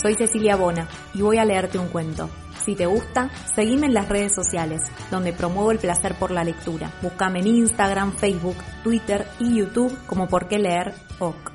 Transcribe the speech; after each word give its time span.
soy 0.00 0.14
Cecilia 0.14 0.56
Bona 0.56 0.88
y 1.14 1.22
voy 1.22 1.38
a 1.38 1.44
leerte 1.44 1.78
un 1.78 1.88
cuento. 1.88 2.30
Si 2.64 2.74
te 2.74 2.86
gusta, 2.86 3.30
seguime 3.54 3.86
en 3.86 3.94
las 3.94 4.08
redes 4.08 4.34
sociales, 4.34 4.82
donde 5.10 5.32
promuevo 5.32 5.70
el 5.70 5.78
placer 5.78 6.14
por 6.14 6.30
la 6.30 6.44
lectura. 6.44 6.92
Búscame 7.02 7.40
en 7.40 7.46
Instagram, 7.46 8.12
Facebook, 8.12 8.56
Twitter 8.84 9.26
y 9.40 9.56
YouTube 9.56 9.96
como 10.06 10.28
Por 10.28 10.48
qué 10.48 10.58
leer 10.58 10.94
OK. 11.18 11.52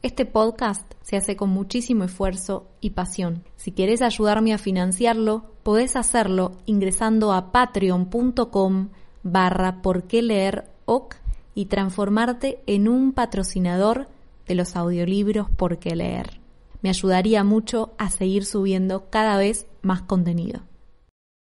Este 0.00 0.26
podcast 0.26 0.94
se 1.02 1.16
hace 1.16 1.36
con 1.36 1.50
muchísimo 1.50 2.04
esfuerzo 2.04 2.68
y 2.80 2.90
pasión. 2.90 3.44
Si 3.56 3.72
quieres 3.72 4.00
ayudarme 4.00 4.54
a 4.54 4.58
financiarlo, 4.58 5.52
podés 5.64 5.96
hacerlo 5.96 6.52
ingresando 6.66 7.32
a 7.32 7.50
patreon.com 7.50 8.90
barra 9.24 9.82
por 9.82 10.04
qué 10.04 10.22
leer 10.22 10.70
OK 10.86 11.16
y 11.54 11.66
transformarte 11.66 12.62
en 12.66 12.88
un 12.88 13.12
patrocinador 13.12 14.08
de 14.48 14.54
los 14.54 14.74
audiolibros 14.74 15.48
por 15.50 15.78
qué 15.78 15.94
leer. 15.94 16.40
Me 16.82 16.88
ayudaría 16.88 17.44
mucho 17.44 17.94
a 17.98 18.10
seguir 18.10 18.44
subiendo 18.44 19.10
cada 19.10 19.36
vez 19.36 19.66
más 19.82 20.02
contenido. 20.02 20.62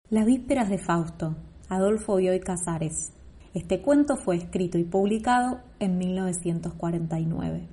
Las 0.09 0.27
vísperas 0.27 0.69
de 0.69 0.79
Fausto, 0.79 1.37
Adolfo 1.69 2.17
Bioy 2.17 2.41
Casares. 2.41 3.13
Este 3.55 3.81
cuento 3.81 4.17
fue 4.17 4.37
escrito 4.37 4.77
y 4.77 4.85
publicado 4.85 5.61
en 5.79 5.99
1949. 5.99 7.69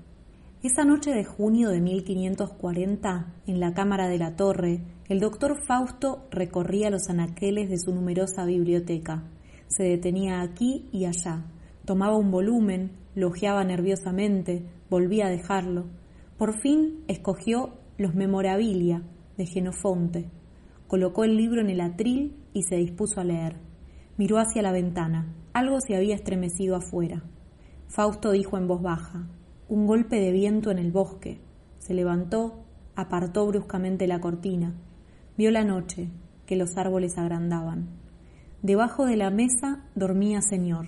Esa 0.64 0.84
noche 0.84 1.12
de 1.12 1.24
junio 1.24 1.70
de 1.70 1.82
1540, 1.82 3.34
en 3.46 3.60
la 3.60 3.74
Cámara 3.74 4.08
de 4.08 4.18
la 4.18 4.36
Torre, 4.36 4.82
el 5.08 5.20
doctor 5.20 5.56
Fausto 5.66 6.28
recorría 6.32 6.90
los 6.90 7.10
anaqueles 7.10 7.70
de 7.70 7.78
su 7.78 7.94
numerosa 7.94 8.44
biblioteca. 8.44 9.24
Se 9.68 9.84
detenía 9.84 10.42
aquí 10.42 10.90
y 10.92 11.06
allá, 11.06 11.46
tomaba 11.88 12.18
un 12.18 12.32
volumen, 12.32 12.92
lo 13.16 13.32
nerviosamente, 13.32 14.66
volvía 14.90 15.28
a 15.28 15.30
dejarlo. 15.30 15.86
Por 16.38 16.60
fin 16.60 17.06
escogió 17.08 17.76
los 17.98 18.14
Memorabilia 18.14 19.04
de 19.38 19.46
Genofonte, 19.46 20.30
colocó 20.88 21.24
el 21.24 21.38
libro 21.38 21.62
en 21.62 21.70
el 21.70 21.80
atril 21.80 22.36
y 22.52 22.64
se 22.64 22.76
dispuso 22.76 23.22
a 23.22 23.24
leer. 23.24 23.56
Miró 24.18 24.38
hacia 24.38 24.62
la 24.62 24.74
ventana. 24.74 25.34
Algo 25.54 25.80
se 25.80 25.96
había 25.96 26.16
estremecido 26.16 26.76
afuera. 26.76 27.24
Fausto 27.88 28.32
dijo 28.32 28.58
en 28.58 28.68
voz 28.68 28.82
baja, 28.82 29.30
un 29.70 29.88
golpe 29.88 30.20
de 30.20 30.34
viento 30.34 30.72
en 30.72 30.80
el 30.80 30.92
bosque. 30.92 31.40
Se 31.80 31.94
levantó, 31.94 32.66
apartó 32.98 33.48
bruscamente 33.48 34.08
la 34.08 34.20
cortina. 34.20 34.76
Vio 35.38 35.52
la 35.52 35.64
noche, 35.64 36.10
que 36.46 36.58
los 36.58 36.76
árboles 36.76 37.18
agrandaban. 37.18 37.88
Debajo 38.62 39.06
de 39.06 39.16
la 39.16 39.30
mesa 39.30 39.86
dormía 39.96 40.42
señor. 40.42 40.88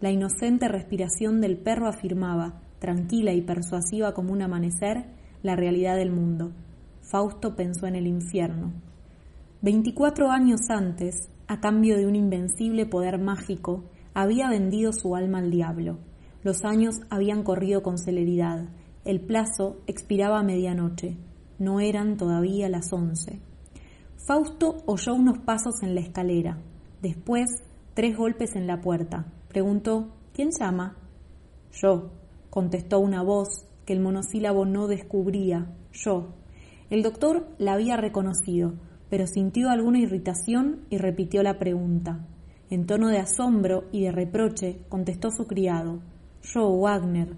La 0.00 0.10
inocente 0.10 0.68
respiración 0.68 1.40
del 1.40 1.56
perro 1.56 1.88
afirmaba, 1.88 2.60
tranquila 2.78 3.32
y 3.32 3.40
persuasiva 3.40 4.12
como 4.12 4.32
un 4.32 4.42
amanecer, 4.42 5.06
la 5.42 5.56
realidad 5.56 5.96
del 5.96 6.10
mundo. 6.10 6.52
Fausto 7.00 7.54
pensó 7.54 7.86
en 7.86 7.96
el 7.96 8.06
infierno. 8.06 8.72
Veinticuatro 9.62 10.30
años 10.30 10.60
antes, 10.68 11.30
a 11.46 11.60
cambio 11.60 11.96
de 11.96 12.06
un 12.06 12.16
invencible 12.16 12.86
poder 12.86 13.18
mágico, 13.18 13.84
había 14.14 14.48
vendido 14.48 14.92
su 14.92 15.16
alma 15.16 15.38
al 15.38 15.50
diablo. 15.50 15.98
Los 16.42 16.64
años 16.64 16.96
habían 17.10 17.42
corrido 17.42 17.82
con 17.82 17.98
celeridad. 17.98 18.68
El 19.04 19.20
plazo 19.20 19.80
expiraba 19.86 20.40
a 20.40 20.42
medianoche. 20.42 21.16
No 21.58 21.80
eran 21.80 22.16
todavía 22.16 22.68
las 22.68 22.92
once. 22.92 23.40
Fausto 24.26 24.82
oyó 24.86 25.14
unos 25.14 25.38
pasos 25.38 25.82
en 25.82 25.94
la 25.94 26.00
escalera. 26.00 26.58
Después, 27.02 27.46
tres 27.94 28.16
golpes 28.16 28.56
en 28.56 28.66
la 28.66 28.80
puerta. 28.80 29.26
Preguntó, 29.54 30.08
¿quién 30.32 30.50
llama? 30.50 30.96
Yo, 31.70 32.10
contestó 32.50 32.98
una 32.98 33.22
voz 33.22 33.68
que 33.86 33.92
el 33.92 34.00
monosílabo 34.00 34.66
no 34.66 34.88
descubría, 34.88 35.70
yo. 35.92 36.34
El 36.90 37.04
doctor 37.04 37.46
la 37.58 37.74
había 37.74 37.96
reconocido, 37.96 38.74
pero 39.08 39.28
sintió 39.28 39.70
alguna 39.70 40.00
irritación 40.00 40.80
y 40.90 40.98
repitió 40.98 41.44
la 41.44 41.60
pregunta. 41.60 42.26
En 42.68 42.84
tono 42.86 43.10
de 43.10 43.18
asombro 43.18 43.84
y 43.92 44.02
de 44.02 44.10
reproche 44.10 44.80
contestó 44.88 45.30
su 45.30 45.46
criado. 45.46 46.00
Yo, 46.42 46.76
Wagner. 46.76 47.36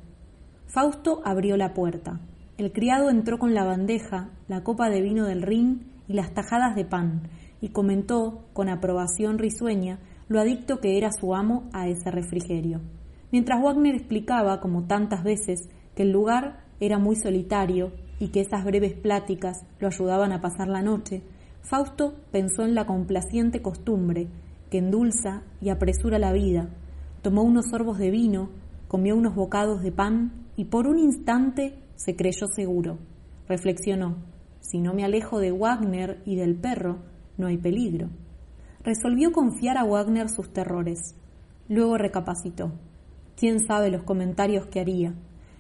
Fausto 0.69 1.21
abrió 1.23 1.59
la 1.59 1.75
puerta. 1.75 2.23
El 2.57 2.73
criado 2.73 3.11
entró 3.11 3.39
con 3.39 3.53
la 3.53 3.65
bandeja, 3.67 4.31
la 4.49 4.65
copa 4.65 4.89
de 4.89 5.03
vino 5.03 5.27
del 5.27 5.43
Rin 5.43 5.93
y 6.09 6.15
las 6.15 6.33
tajadas 6.33 6.77
de 6.77 6.87
pan, 6.87 7.29
y 7.61 7.69
comentó, 7.69 8.47
con 8.55 8.71
aprobación 8.71 9.37
risueña, 9.37 9.99
lo 10.29 10.41
adicto 10.41 10.81
que 10.81 10.99
era 10.99 11.11
su 11.13 11.35
amo 11.35 11.69
a 11.73 11.89
ese 11.89 12.11
refrigerio 12.11 12.81
mientras 13.31 13.63
Wagner 13.63 13.95
explicaba, 13.95 14.61
como 14.61 14.85
tantas 14.85 15.23
veces, 15.23 15.69
que 15.95 16.03
el 16.03 16.11
lugar 16.11 16.65
era 16.81 16.99
muy 16.99 17.17
solitario 17.17 17.93
y 18.19 18.29
que 18.29 18.41
esas 18.41 18.65
breves 18.65 18.95
pláticas 18.95 19.65
lo 19.79 19.89
ayudaban 19.89 20.33
a 20.33 20.41
pasar 20.41 20.69
la 20.69 20.83
noche, 20.83 21.23
Fausto 21.63 22.15
pensó 22.31 22.65
en 22.65 22.75
la 22.75 22.87
complaciente 22.87 23.61
costumbre 23.61 24.29
que 24.71 24.79
endulza 24.79 25.43
y 25.61 25.69
apresura 25.69 26.19
la 26.19 26.33
vida, 26.33 26.71
tomó 27.23 27.43
unos 27.43 27.67
sorbos 27.71 27.99
de 27.99 28.11
vino, 28.11 28.51
comió 28.89 29.17
unos 29.17 29.35
bocados 29.35 29.83
de 29.83 29.93
pan 29.93 30.47
y 30.57 30.67
por 30.67 30.87
un 30.87 30.99
instante 30.99 31.75
se 31.97 32.15
creyó 32.15 32.47
seguro. 32.47 32.99
Reflexionó, 33.49 34.17
si 34.61 34.81
no 34.81 34.95
me 34.95 35.05
alejo 35.05 35.41
de 35.41 35.53
Wagner 35.53 36.23
y 36.25 36.37
del 36.37 36.57
perro, 36.57 36.99
no 37.37 37.49
hay 37.49 37.59
peligro. 37.59 38.09
Resolvió 38.87 39.33
confiar 39.33 39.79
a 39.79 39.85
Wagner 39.85 40.29
sus 40.29 40.53
terrores. 40.53 41.17
Luego 41.69 41.99
recapacitó. 41.99 42.71
Quién 43.37 43.59
sabe 43.67 43.91
los 43.91 44.05
comentarios 44.05 44.67
que 44.67 44.79
haría. 44.79 45.13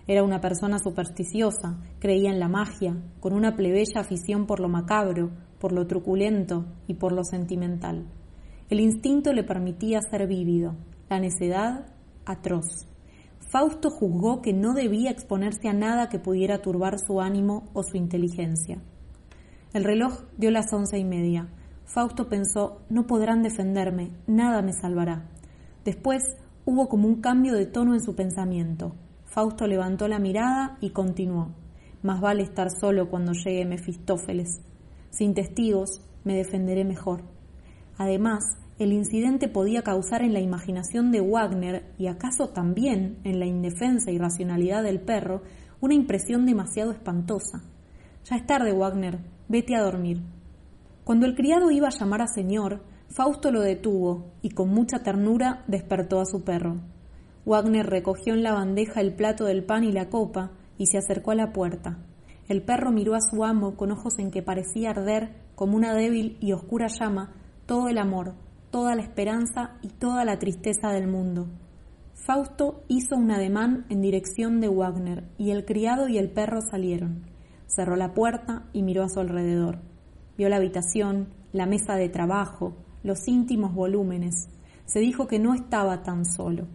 Era 0.06 0.22
una 0.22 0.40
persona 0.40 0.78
supersticiosa, 0.78 1.82
creía 1.98 2.30
en 2.30 2.38
la 2.38 2.46
magia, 2.46 2.96
con 3.18 3.32
una 3.32 3.56
plebeya 3.56 4.02
afición 4.02 4.46
por 4.46 4.60
lo 4.60 4.68
macabro, 4.68 5.32
por 5.58 5.72
lo 5.72 5.88
truculento 5.88 6.66
y 6.86 6.94
por 6.94 7.10
lo 7.10 7.24
sentimental. 7.24 8.06
El 8.70 8.78
instinto 8.78 9.32
le 9.32 9.42
permitía 9.42 9.98
ser 10.08 10.28
vívido, 10.28 10.76
la 11.10 11.18
necedad 11.18 11.86
atroz. 12.26 12.86
Fausto 13.50 13.90
juzgó 13.90 14.40
que 14.40 14.52
no 14.52 14.72
debía 14.72 15.10
exponerse 15.10 15.68
a 15.68 15.72
nada 15.72 16.08
que 16.08 16.20
pudiera 16.20 16.62
turbar 16.62 17.00
su 17.04 17.20
ánimo 17.20 17.64
o 17.72 17.82
su 17.82 17.96
inteligencia. 17.96 18.80
El 19.72 19.82
reloj 19.82 20.22
dio 20.38 20.52
las 20.52 20.72
once 20.72 20.96
y 20.96 21.04
media. 21.04 21.48
Fausto 21.86 22.28
pensó, 22.28 22.82
no 22.90 23.06
podrán 23.06 23.42
defenderme, 23.42 24.10
nada 24.26 24.60
me 24.60 24.74
salvará. 24.74 25.30
Después 25.84 26.22
Hubo 26.68 26.88
como 26.88 27.06
un 27.06 27.20
cambio 27.20 27.54
de 27.54 27.66
tono 27.66 27.94
en 27.94 28.00
su 28.00 28.16
pensamiento. 28.16 28.92
Fausto 29.24 29.68
levantó 29.68 30.08
la 30.08 30.18
mirada 30.18 30.78
y 30.80 30.90
continuó. 30.90 31.52
Más 32.02 32.20
vale 32.20 32.42
estar 32.42 32.72
solo 32.72 33.08
cuando 33.08 33.34
llegue 33.34 33.64
Mefistófeles. 33.64 34.62
Sin 35.10 35.32
testigos, 35.32 36.02
me 36.24 36.34
defenderé 36.34 36.84
mejor. 36.84 37.22
Además, 37.96 38.42
el 38.80 38.92
incidente 38.92 39.46
podía 39.46 39.82
causar 39.82 40.22
en 40.22 40.32
la 40.32 40.40
imaginación 40.40 41.12
de 41.12 41.20
Wagner, 41.20 41.84
y 41.98 42.08
acaso 42.08 42.48
también 42.48 43.18
en 43.22 43.38
la 43.38 43.46
indefensa 43.46 44.10
y 44.10 44.18
racionalidad 44.18 44.82
del 44.82 45.00
perro, 45.00 45.42
una 45.80 45.94
impresión 45.94 46.46
demasiado 46.46 46.90
espantosa. 46.90 47.62
Ya 48.24 48.34
es 48.34 48.44
tarde, 48.44 48.72
Wagner, 48.72 49.20
vete 49.46 49.76
a 49.76 49.82
dormir. 49.82 50.20
Cuando 51.06 51.26
el 51.26 51.36
criado 51.36 51.70
iba 51.70 51.86
a 51.86 51.96
llamar 51.96 52.20
a 52.20 52.26
señor, 52.26 52.82
Fausto 53.10 53.52
lo 53.52 53.60
detuvo 53.60 54.32
y 54.42 54.50
con 54.50 54.70
mucha 54.70 55.04
ternura 55.04 55.62
despertó 55.68 56.18
a 56.18 56.24
su 56.24 56.42
perro. 56.42 56.80
Wagner 57.44 57.86
recogió 57.86 58.34
en 58.34 58.42
la 58.42 58.54
bandeja 58.54 59.02
el 59.02 59.14
plato 59.14 59.44
del 59.44 59.62
pan 59.62 59.84
y 59.84 59.92
la 59.92 60.08
copa 60.08 60.50
y 60.76 60.86
se 60.86 60.98
acercó 60.98 61.30
a 61.30 61.36
la 61.36 61.52
puerta. 61.52 61.98
El 62.48 62.60
perro 62.60 62.90
miró 62.90 63.14
a 63.14 63.20
su 63.20 63.44
amo 63.44 63.76
con 63.76 63.92
ojos 63.92 64.18
en 64.18 64.32
que 64.32 64.42
parecía 64.42 64.90
arder, 64.90 65.30
como 65.54 65.76
una 65.76 65.94
débil 65.94 66.38
y 66.40 66.50
oscura 66.50 66.88
llama, 66.88 67.34
todo 67.66 67.86
el 67.86 67.98
amor, 67.98 68.34
toda 68.72 68.96
la 68.96 69.02
esperanza 69.02 69.76
y 69.82 69.90
toda 69.90 70.24
la 70.24 70.40
tristeza 70.40 70.90
del 70.90 71.06
mundo. 71.06 71.46
Fausto 72.14 72.82
hizo 72.88 73.14
un 73.14 73.30
ademán 73.30 73.86
en 73.90 74.00
dirección 74.00 74.60
de 74.60 74.66
Wagner 74.66 75.22
y 75.38 75.52
el 75.52 75.66
criado 75.66 76.08
y 76.08 76.18
el 76.18 76.32
perro 76.32 76.62
salieron. 76.68 77.26
Cerró 77.68 77.94
la 77.94 78.12
puerta 78.12 78.64
y 78.72 78.82
miró 78.82 79.04
a 79.04 79.08
su 79.08 79.20
alrededor. 79.20 79.78
Vio 80.36 80.48
la 80.48 80.56
habitación, 80.56 81.28
la 81.52 81.66
mesa 81.66 81.96
de 81.96 82.08
trabajo, 82.08 82.76
los 83.02 83.26
íntimos 83.28 83.74
volúmenes, 83.74 84.48
se 84.84 85.00
dijo 85.00 85.26
que 85.26 85.38
no 85.38 85.54
estaba 85.54 86.02
tan 86.02 86.24
solo. 86.24 86.66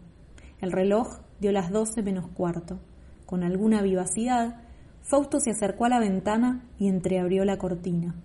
El 0.59 0.71
reloj 0.71 1.19
dio 1.39 1.51
las 1.51 1.71
doce 1.71 2.03
menos 2.03 2.27
cuarto. 2.27 2.79
Con 3.25 3.43
alguna 3.43 3.81
vivacidad, 3.81 4.61
Fausto 5.01 5.39
se 5.39 5.51
acercó 5.51 5.85
a 5.85 5.89
la 5.89 5.99
ventana 5.99 6.69
y 6.77 6.87
entreabrió 6.87 7.45
la 7.45 7.57
cortina. 7.57 8.15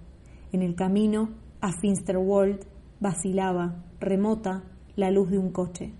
En 0.53 0.62
el 0.62 0.75
camino 0.75 1.31
a 1.61 1.73
Finsterwald 1.73 2.67
vacilaba, 3.00 3.85
remota, 4.00 4.65
la 4.94 5.11
luz 5.11 5.31
de 5.31 5.38
un 5.38 5.50
coche. 5.50 5.93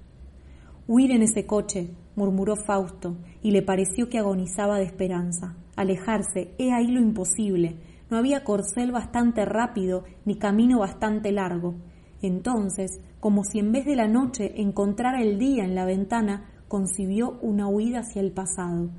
Huir 0.89 1.11
en 1.11 1.23
ese 1.23 1.47
coche, 1.47 1.91
murmuró 2.15 2.57
Fausto, 2.57 3.17
y 3.43 3.51
le 3.51 3.63
pareció 3.63 4.09
que 4.09 4.19
agonizaba 4.19 4.79
de 4.79 4.85
esperanza. 4.85 5.57
Alejarse, 5.77 6.55
he 6.59 6.73
ahí 6.73 6.89
lo 6.89 7.01
imposible. 7.01 7.77
No 8.11 8.19
había 8.19 8.45
corcel 8.45 8.93
bastante 8.93 9.45
rápido 9.45 10.05
ni 10.25 10.37
camino 10.39 10.79
bastante 10.79 11.33
largo. 11.33 11.75
Entonces, 12.23 13.01
como 13.21 13.45
si 13.45 13.59
en 13.59 13.73
vez 13.73 13.85
de 13.85 13.97
la 13.97 14.09
noche 14.09 14.61
encontrara 14.61 15.21
el 15.23 15.39
día 15.39 15.65
en 15.65 15.75
la 15.75 15.85
ventana, 15.85 16.51
concibió 16.69 17.39
una 17.43 17.69
huida 17.69 18.01
hacia 18.01 18.21
el 18.21 18.33
pasado. 18.33 18.91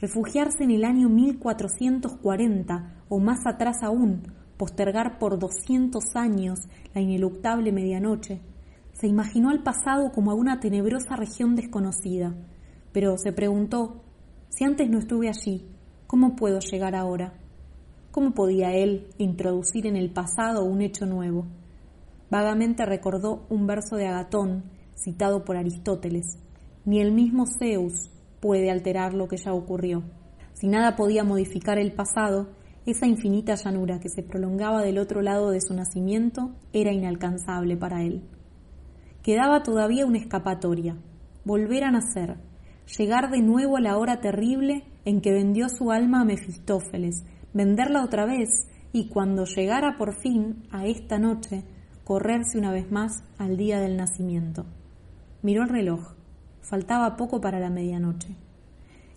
Refugiarse 0.00 0.64
en 0.64 0.72
el 0.72 0.84
año 0.84 1.08
1440 1.08 3.04
o 3.08 3.18
más 3.18 3.46
atrás 3.46 3.82
aún, 3.82 4.22
postergar 4.56 5.18
por 5.18 5.38
doscientos 5.38 6.16
años 6.16 6.58
la 6.94 7.00
ineluctable 7.00 7.72
medianoche. 7.72 8.40
Se 8.92 9.06
imaginó 9.06 9.50
al 9.50 9.62
pasado 9.62 10.10
como 10.12 10.30
a 10.30 10.34
una 10.34 10.60
tenebrosa 10.60 11.16
región 11.16 11.54
desconocida, 11.54 12.34
pero 12.92 13.16
se 13.18 13.32
preguntó, 13.32 14.02
si 14.48 14.64
antes 14.64 14.88
no 14.88 14.98
estuve 14.98 15.28
allí, 15.28 15.66
¿cómo 16.06 16.34
puedo 16.34 16.60
llegar 16.60 16.94
ahora? 16.94 17.34
¿Cómo 18.16 18.30
podía 18.30 18.72
él 18.72 19.08
introducir 19.18 19.86
en 19.86 19.94
el 19.94 20.10
pasado 20.10 20.64
un 20.64 20.80
hecho 20.80 21.04
nuevo? 21.04 21.44
Vagamente 22.30 22.86
recordó 22.86 23.44
un 23.50 23.66
verso 23.66 23.96
de 23.96 24.06
Agatón, 24.06 24.64
citado 24.94 25.44
por 25.44 25.58
Aristóteles. 25.58 26.24
Ni 26.86 27.02
el 27.02 27.12
mismo 27.12 27.44
Zeus 27.58 28.10
puede 28.40 28.70
alterar 28.70 29.12
lo 29.12 29.28
que 29.28 29.36
ya 29.36 29.52
ocurrió. 29.52 30.02
Si 30.54 30.66
nada 30.66 30.96
podía 30.96 31.24
modificar 31.24 31.78
el 31.78 31.92
pasado, 31.92 32.48
esa 32.86 33.06
infinita 33.06 33.54
llanura 33.54 34.00
que 34.00 34.08
se 34.08 34.22
prolongaba 34.22 34.82
del 34.82 34.96
otro 34.96 35.20
lado 35.20 35.50
de 35.50 35.60
su 35.60 35.74
nacimiento 35.74 36.54
era 36.72 36.94
inalcanzable 36.94 37.76
para 37.76 38.02
él. 38.02 38.22
Quedaba 39.22 39.62
todavía 39.62 40.06
una 40.06 40.16
escapatoria, 40.16 40.96
volver 41.44 41.84
a 41.84 41.90
nacer, 41.90 42.38
llegar 42.96 43.30
de 43.30 43.42
nuevo 43.42 43.76
a 43.76 43.82
la 43.82 43.98
hora 43.98 44.22
terrible 44.22 44.84
en 45.04 45.20
que 45.20 45.34
vendió 45.34 45.68
su 45.68 45.90
alma 45.90 46.22
a 46.22 46.24
Mefistófeles, 46.24 47.22
venderla 47.56 48.04
otra 48.04 48.26
vez 48.26 48.68
y 48.92 49.08
cuando 49.08 49.46
llegara 49.46 49.96
por 49.96 50.14
fin 50.20 50.64
a 50.70 50.86
esta 50.86 51.18
noche, 51.18 51.64
correrse 52.04 52.58
una 52.58 52.70
vez 52.70 52.92
más 52.92 53.24
al 53.38 53.56
día 53.56 53.80
del 53.80 53.96
nacimiento. 53.96 54.66
Miró 55.40 55.62
el 55.62 55.70
reloj. 55.70 56.14
Faltaba 56.60 57.16
poco 57.16 57.40
para 57.40 57.58
la 57.58 57.70
medianoche. 57.70 58.36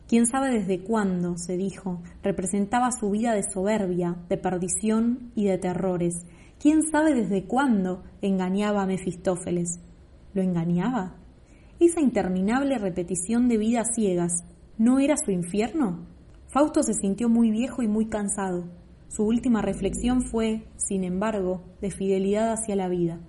Quién 0.08 0.26
sabe 0.26 0.52
desde 0.52 0.80
cuándo, 0.80 1.38
se 1.38 1.58
dijo, 1.58 2.02
representaba 2.24 2.92
su 2.92 3.10
vida 3.10 3.34
de 3.34 3.44
soberbia, 3.44 4.16
de 4.30 4.38
perdición 4.38 5.32
y 5.36 5.46
de 5.46 5.58
terrores. 5.58 6.26
Quién 6.60 6.84
sabe 6.90 7.14
desde 7.14 7.44
cuándo 7.46 8.04
engañaba 8.22 8.84
a 8.84 8.88
Mefistófeles. 8.88 9.82
¿Lo 10.34 10.42
engañaba? 10.42 11.18
Esa 11.80 12.00
interminable 12.00 12.78
repetición 12.78 13.50
de 13.50 13.58
vidas 13.58 13.90
ciegas, 13.94 14.32
¿no 14.78 15.00
era 15.00 15.16
su 15.18 15.32
infierno? 15.32 16.08
Fausto 16.50 16.82
se 16.82 16.96
sintió 16.96 17.30
muy 17.30 17.52
viejo 17.52 17.84
y 17.84 17.88
muy 17.88 18.08
cansado. 18.08 18.66
Su 19.08 19.24
última 19.24 19.62
reflexión 19.62 20.24
fue, 20.24 20.64
sin 20.78 21.04
embargo, 21.04 21.62
de 21.80 21.92
fidelidad 21.92 22.52
hacia 22.52 22.76
la 22.76 22.88
vida. 22.88 23.20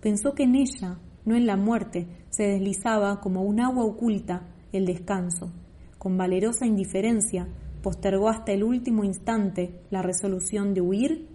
Pensó 0.00 0.34
que 0.34 0.42
en 0.42 0.56
ella, 0.56 0.98
no 1.24 1.36
en 1.36 1.46
la 1.46 1.56
muerte, 1.56 2.08
se 2.30 2.42
deslizaba 2.42 3.20
como 3.20 3.42
un 3.42 3.60
agua 3.60 3.84
oculta 3.84 4.48
el 4.72 4.84
descanso, 4.84 5.52
con 5.96 6.16
valerosa 6.16 6.66
indiferencia, 6.66 7.46
postergó 7.82 8.28
hasta 8.28 8.50
el 8.50 8.64
último 8.64 9.04
instante 9.04 9.80
la 9.90 10.02
resolución 10.02 10.74
de 10.74 10.80
huir 10.80 11.28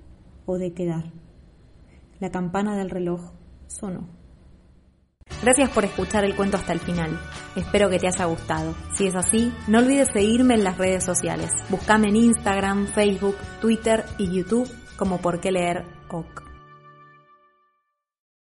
o 0.46 0.58
de 0.58 0.74
quedar. 0.74 1.14
La 2.20 2.30
campana 2.30 2.78
del 2.78 2.90
reloj 2.90 3.32
sonó. 3.68 4.21
Gracias 5.42 5.70
por 5.72 5.86
escuchar 5.86 6.24
el 6.24 6.36
cuento 6.36 6.58
hasta 6.58 6.74
el 6.74 6.80
final. 6.80 7.20
Espero 7.56 7.90
que 7.90 7.98
te 7.98 8.08
haya 8.08 8.26
gustado. 8.26 8.76
Si 8.96 9.08
es 9.08 9.16
así, 9.16 9.52
no 9.68 9.80
olvides 9.80 10.10
seguirme 10.14 10.54
en 10.54 10.64
las 10.64 10.78
redes 10.78 11.04
sociales. 11.04 11.52
Búscame 11.70 12.10
en 12.10 12.16
Instagram, 12.18 12.88
Facebook, 12.88 13.38
Twitter 13.60 14.06
y 14.18 14.32
YouTube 14.32 14.70
como 14.98 15.20
por 15.20 15.40
qué 15.40 15.52
leer 15.52 15.84
OK. 16.10 16.51